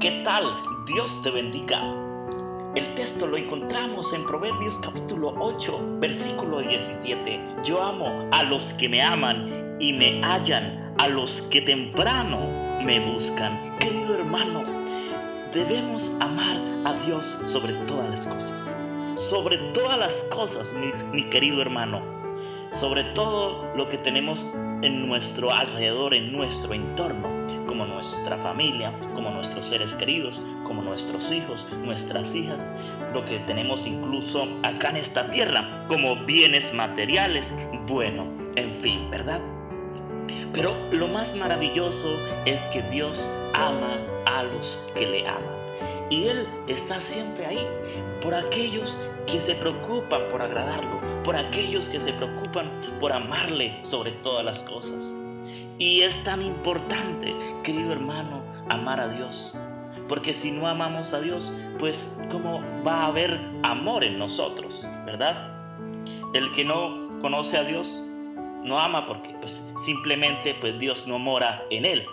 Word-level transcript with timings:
¿Qué 0.00 0.22
tal? 0.22 0.44
Dios 0.86 1.24
te 1.24 1.30
bendiga. 1.32 1.82
El 2.76 2.94
texto 2.94 3.26
lo 3.26 3.36
encontramos 3.36 4.12
en 4.12 4.24
Proverbios 4.24 4.78
capítulo 4.78 5.34
8, 5.40 5.98
versículo 5.98 6.60
17. 6.60 7.40
Yo 7.64 7.82
amo 7.82 8.28
a 8.30 8.44
los 8.44 8.74
que 8.74 8.88
me 8.88 9.02
aman 9.02 9.76
y 9.80 9.92
me 9.92 10.22
hallan, 10.22 10.94
a 10.98 11.08
los 11.08 11.42
que 11.42 11.62
temprano 11.62 12.38
me 12.84 13.00
buscan. 13.00 13.76
Querido 13.80 14.14
hermano, 14.14 14.62
debemos 15.52 16.12
amar 16.20 16.60
a 16.84 16.92
Dios 17.04 17.36
sobre 17.46 17.72
todas 17.88 18.08
las 18.08 18.28
cosas. 18.28 18.68
Sobre 19.16 19.58
todas 19.72 19.98
las 19.98 20.22
cosas, 20.30 20.72
mi, 20.74 20.92
mi 21.10 21.28
querido 21.28 21.60
hermano 21.60 22.18
sobre 22.72 23.04
todo 23.04 23.72
lo 23.74 23.88
que 23.88 23.98
tenemos 23.98 24.46
en 24.82 25.06
nuestro 25.06 25.52
alrededor, 25.52 26.14
en 26.14 26.32
nuestro 26.32 26.74
entorno, 26.74 27.28
nuestra 27.98 28.38
familia, 28.38 28.92
como 29.12 29.30
nuestros 29.30 29.66
seres 29.66 29.92
queridos, 29.92 30.40
como 30.62 30.82
nuestros 30.82 31.32
hijos, 31.32 31.66
nuestras 31.82 32.32
hijas, 32.36 32.70
lo 33.12 33.24
que 33.24 33.40
tenemos 33.40 33.88
incluso 33.88 34.46
acá 34.62 34.90
en 34.90 34.98
esta 34.98 35.30
tierra, 35.30 35.84
como 35.88 36.14
bienes 36.24 36.72
materiales, 36.72 37.52
bueno, 37.88 38.28
en 38.54 38.72
fin, 38.72 39.10
¿verdad? 39.10 39.40
Pero 40.52 40.76
lo 40.92 41.08
más 41.08 41.34
maravilloso 41.34 42.16
es 42.44 42.68
que 42.68 42.82
Dios 42.82 43.28
ama 43.52 43.98
a 44.26 44.44
los 44.44 44.78
que 44.94 45.04
le 45.04 45.26
aman. 45.26 45.58
Y 46.08 46.28
Él 46.28 46.46
está 46.68 47.00
siempre 47.00 47.46
ahí 47.46 47.66
por 48.22 48.32
aquellos 48.36 48.96
que 49.26 49.40
se 49.40 49.56
preocupan 49.56 50.22
por 50.30 50.40
agradarlo, 50.40 51.00
por 51.24 51.34
aquellos 51.34 51.88
que 51.88 51.98
se 51.98 52.12
preocupan 52.12 52.70
por 53.00 53.10
amarle 53.10 53.80
sobre 53.82 54.12
todas 54.12 54.44
las 54.44 54.62
cosas. 54.62 55.12
Y 55.78 56.02
es 56.02 56.24
tan 56.24 56.42
importante, 56.42 57.34
querido 57.62 57.92
hermano, 57.92 58.42
amar 58.68 59.00
a 59.00 59.08
Dios. 59.08 59.54
Porque 60.08 60.32
si 60.32 60.50
no 60.50 60.66
amamos 60.66 61.12
a 61.12 61.20
Dios, 61.20 61.54
pues 61.78 62.20
¿cómo 62.30 62.62
va 62.86 63.02
a 63.02 63.06
haber 63.06 63.38
amor 63.62 64.04
en 64.04 64.18
nosotros? 64.18 64.86
¿Verdad? 65.04 65.54
El 66.34 66.50
que 66.52 66.64
no 66.64 67.20
conoce 67.20 67.58
a 67.58 67.64
Dios 67.64 68.02
no 68.64 68.78
ama 68.80 69.06
porque 69.06 69.34
pues 69.40 69.62
simplemente 69.76 70.54
pues 70.54 70.78
Dios 70.78 71.06
no 71.06 71.18
mora 71.18 71.64
en 71.70 71.84
él. 71.84 72.06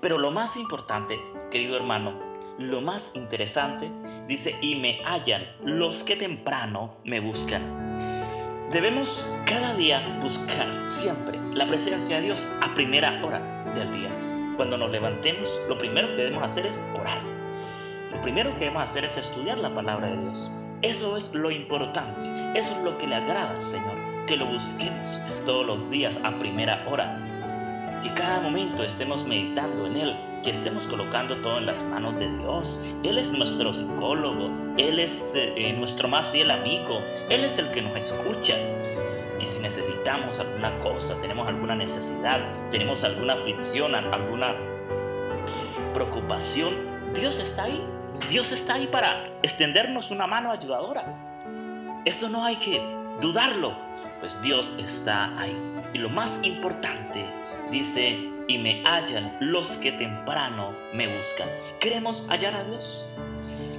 Pero 0.00 0.18
lo 0.18 0.30
más 0.30 0.56
importante, 0.56 1.20
querido 1.50 1.76
hermano, 1.76 2.34
lo 2.58 2.80
más 2.80 3.16
interesante, 3.16 3.90
dice, 4.28 4.56
y 4.60 4.76
me 4.76 5.02
hallan 5.04 5.46
los 5.64 6.04
que 6.04 6.16
temprano 6.16 6.96
me 7.04 7.20
buscan. 7.20 8.13
Debemos 8.74 9.24
cada 9.46 9.72
día 9.74 10.18
buscar 10.20 10.66
siempre 10.84 11.38
la 11.52 11.64
presencia 11.64 12.16
de 12.16 12.22
Dios 12.22 12.48
a 12.60 12.74
primera 12.74 13.24
hora 13.24 13.38
del 13.72 13.88
día. 13.92 14.10
Cuando 14.56 14.76
nos 14.76 14.90
levantemos, 14.90 15.60
lo 15.68 15.78
primero 15.78 16.08
que 16.08 16.24
debemos 16.24 16.42
hacer 16.42 16.66
es 16.66 16.82
orar. 16.98 17.20
Lo 18.10 18.20
primero 18.20 18.50
que 18.54 18.64
debemos 18.64 18.82
hacer 18.82 19.04
es 19.04 19.16
estudiar 19.16 19.60
la 19.60 19.72
palabra 19.72 20.08
de 20.08 20.16
Dios. 20.16 20.50
Eso 20.82 21.16
es 21.16 21.32
lo 21.32 21.52
importante, 21.52 22.26
eso 22.58 22.76
es 22.76 22.82
lo 22.82 22.98
que 22.98 23.06
le 23.06 23.14
agrada 23.14 23.50
al 23.50 23.62
Señor, 23.62 23.94
que 24.26 24.36
lo 24.36 24.46
busquemos 24.46 25.20
todos 25.46 25.64
los 25.64 25.88
días 25.88 26.18
a 26.24 26.36
primera 26.40 26.84
hora 26.90 27.20
que 28.02 28.12
cada 28.12 28.40
momento 28.40 28.82
estemos 28.82 29.24
meditando 29.24 29.86
en 29.86 29.96
Él, 29.96 30.16
que 30.44 30.50
estemos 30.50 30.86
colocando 30.86 31.36
todo 31.38 31.58
en 31.58 31.66
las 31.66 31.82
manos 31.82 32.18
de 32.18 32.28
Dios. 32.38 32.78
Él 33.02 33.16
es 33.16 33.32
nuestro 33.32 33.72
psicólogo, 33.72 34.50
Él 34.76 35.00
es 35.00 35.32
eh, 35.34 35.72
nuestro 35.72 36.06
más 36.06 36.28
fiel 36.28 36.50
amigo, 36.50 37.00
Él 37.30 37.44
es 37.44 37.58
el 37.58 37.70
que 37.70 37.80
nos 37.80 37.96
escucha. 37.96 38.54
Y 39.40 39.46
si 39.46 39.60
necesitamos 39.60 40.38
alguna 40.38 40.78
cosa, 40.80 41.14
tenemos 41.20 41.48
alguna 41.48 41.74
necesidad, 41.74 42.40
tenemos 42.70 43.04
alguna 43.04 43.32
aflicción, 43.32 43.94
alguna 43.94 44.54
preocupación, 45.94 46.74
Dios 47.14 47.38
está 47.38 47.64
ahí. 47.64 47.82
Dios 48.30 48.52
está 48.52 48.74
ahí 48.74 48.86
para 48.86 49.26
extendernos 49.42 50.10
una 50.10 50.26
mano 50.26 50.52
ayudadora. 50.52 51.16
Eso 52.04 52.28
no 52.28 52.44
hay 52.44 52.56
que 52.56 52.80
dudarlo, 53.20 53.76
pues 54.20 54.40
Dios 54.42 54.76
está 54.78 55.36
ahí. 55.38 55.58
Y 55.94 55.98
lo 55.98 56.10
más 56.10 56.40
importante 56.42 57.24
dice, 57.70 58.30
y 58.48 58.58
me 58.58 58.82
hallan 58.84 59.36
los 59.40 59.76
que 59.76 59.92
temprano 59.92 60.74
me 60.92 61.14
buscan. 61.16 61.48
¿Queremos 61.80 62.26
hallar 62.28 62.54
a 62.54 62.64
Dios? 62.64 63.04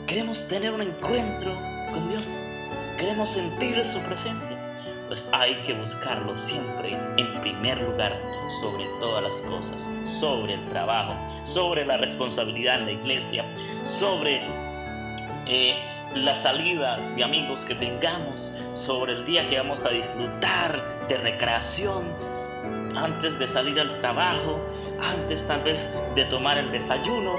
¿Queremos 0.07 0.47
tener 0.47 0.71
un 0.71 0.81
encuentro 0.81 1.53
con 1.93 2.07
Dios? 2.09 2.43
¿Queremos 2.97 3.29
sentir 3.29 3.83
su 3.83 3.99
presencia? 3.99 4.57
Pues 5.07 5.27
hay 5.31 5.55
que 5.61 5.73
buscarlo 5.73 6.35
siempre 6.35 6.97
en 7.17 7.41
primer 7.41 7.79
lugar 7.81 8.17
sobre 8.61 8.85
todas 8.99 9.23
las 9.23 9.35
cosas, 9.49 9.89
sobre 10.05 10.55
el 10.55 10.67
trabajo, 10.69 11.15
sobre 11.43 11.85
la 11.85 11.97
responsabilidad 11.97 12.79
en 12.79 12.85
la 12.85 12.91
iglesia, 12.91 13.45
sobre 13.83 14.41
eh, 15.45 15.75
la 16.15 16.33
salida 16.33 16.97
de 17.15 17.23
amigos 17.23 17.65
que 17.65 17.75
tengamos, 17.75 18.51
sobre 18.73 19.13
el 19.13 19.25
día 19.25 19.45
que 19.45 19.57
vamos 19.57 19.85
a 19.85 19.89
disfrutar 19.89 20.81
de 21.07 21.17
recreación, 21.17 22.03
antes 22.95 23.37
de 23.37 23.47
salir 23.47 23.79
al 23.79 23.97
trabajo, 23.97 24.59
antes 25.01 25.45
tal 25.45 25.61
vez 25.61 25.89
de 26.15 26.23
tomar 26.25 26.57
el 26.57 26.71
desayuno, 26.71 27.33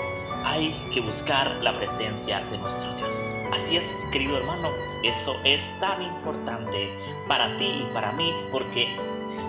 hay 0.45 0.75
que 0.93 1.01
buscar 1.01 1.51
la 1.63 1.77
presencia 1.77 2.41
de 2.51 2.59
nuestro 2.59 2.95
Dios. 2.97 3.17
Así 3.53 3.77
es, 3.79 3.95
querido 4.13 4.37
hermano, 4.37 4.71
eso 5.03 5.35
es 5.45 5.75
tan 5.81 6.03
importante 6.03 6.95
para 7.27 7.57
ti 7.57 7.83
y 7.83 7.95
para 7.95 8.13
mí 8.13 8.33
porque 8.53 8.89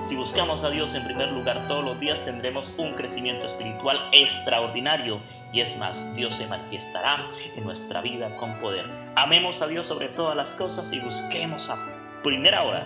si 0.07 0.15
buscamos 0.15 0.63
a 0.63 0.69
Dios 0.69 0.93
en 0.93 1.03
primer 1.03 1.33
lugar 1.33 1.67
todos 1.67 1.83
los 1.83 1.99
días 1.99 2.23
tendremos 2.23 2.71
un 2.77 2.93
crecimiento 2.93 3.45
espiritual 3.45 3.99
extraordinario 4.13 5.19
y 5.51 5.59
es 5.59 5.75
más, 5.77 6.15
Dios 6.15 6.35
se 6.35 6.47
manifestará 6.47 7.25
en 7.57 7.65
nuestra 7.65 7.99
vida 7.99 8.33
con 8.37 8.53
poder. 8.61 8.85
Amemos 9.15 9.61
a 9.61 9.67
Dios 9.67 9.85
sobre 9.85 10.07
todas 10.07 10.33
las 10.33 10.55
cosas 10.55 10.93
y 10.93 10.99
busquemos 11.01 11.69
a 11.69 11.75
primera 12.23 12.63
hora 12.63 12.85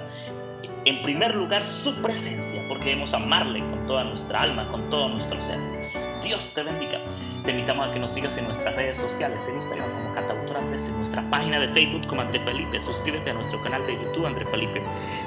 en 0.85 1.03
primer 1.03 1.35
lugar 1.35 1.63
su 1.63 2.01
presencia, 2.01 2.63
porque 2.67 2.85
debemos 2.85 3.13
amarle 3.13 3.59
con 3.59 3.85
toda 3.85 4.03
nuestra 4.03 4.41
alma, 4.41 4.67
con 4.69 4.89
todo 4.89 5.07
nuestro 5.09 5.39
ser. 5.39 5.59
Dios 6.23 6.55
te 6.55 6.63
bendiga. 6.63 6.97
Te 7.45 7.51
invitamos 7.51 7.87
a 7.87 7.91
que 7.91 7.99
nos 7.99 8.11
sigas 8.11 8.37
en 8.37 8.45
nuestras 8.45 8.75
redes 8.75 8.97
sociales, 8.99 9.47
en 9.47 9.55
Instagram 9.55 9.89
como 9.89 10.13
Cantautor 10.13 10.57
Andrés, 10.57 10.87
en 10.87 10.95
nuestra 10.97 11.27
página 11.27 11.59
de 11.59 11.69
Facebook 11.69 12.05
como 12.05 12.21
André 12.21 12.39
Felipe. 12.39 12.79
Suscríbete 12.79 13.31
a 13.31 13.33
nuestro 13.33 13.59
canal 13.63 13.83
de 13.87 13.93
YouTube 13.93 14.27
André 14.27 14.45
Felipe. 14.45 14.83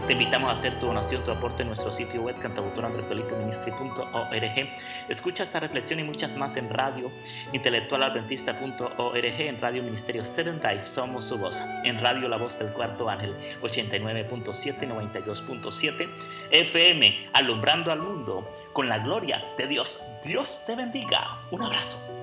Te 0.07 0.13
invitamos 0.13 0.49
a 0.49 0.53
hacer 0.53 0.79
tu 0.79 0.87
donación, 0.87 1.25
tu 1.25 1.33
aporte 1.33 1.63
en 1.63 1.69
nuestro 1.69 1.91
sitio 1.91 2.23
web 2.23 2.39
cantautorandrefelipeministry.org. 2.39 4.69
Escucha 5.09 5.43
esta 5.43 5.59
reflexión 5.59 5.99
y 5.99 6.05
muchas 6.05 6.37
más 6.37 6.57
en 6.57 6.71
radio 6.71 7.11
intelectualadventista.org, 7.53 9.41
en 9.41 9.61
Radio 9.61 9.83
Ministerio 9.83 10.23
Seven 10.23 10.61
Days, 10.61 10.83
Somos 10.83 11.25
su 11.25 11.37
voz, 11.37 11.61
en 11.83 11.99
Radio 11.99 12.29
La 12.29 12.37
Voz 12.37 12.61
del 12.61 12.69
Cuarto 12.69 13.11
Ángel 13.11 13.35
89.7, 13.61 14.87
92.7 14.87 16.09
FM, 16.53 17.31
alumbrando 17.33 17.91
al 17.91 17.99
mundo 17.99 18.55
con 18.73 18.89
la 18.89 19.01
gloria 19.01 19.45
de 19.59 19.67
Dios. 19.67 20.05
Dios 20.25 20.63
te 20.65 20.77
bendiga. 20.77 21.39
Un 21.51 21.63
abrazo. 21.63 22.14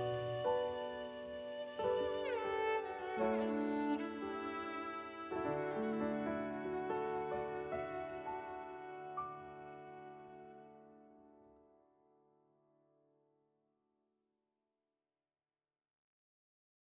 Thank 3.21 3.43
you. 3.43 3.50